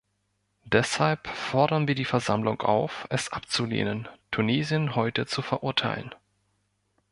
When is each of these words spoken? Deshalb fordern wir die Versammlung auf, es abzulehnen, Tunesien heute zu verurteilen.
Deshalb 0.65 1.27
fordern 1.27 1.87
wir 1.87 1.93
die 1.93 2.05
Versammlung 2.05 2.61
auf, 2.63 3.05
es 3.11 3.31
abzulehnen, 3.31 4.07
Tunesien 4.31 4.95
heute 4.95 5.27
zu 5.27 5.43
verurteilen. 5.43 6.11